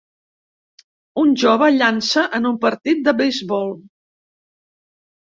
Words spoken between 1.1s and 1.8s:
Un jove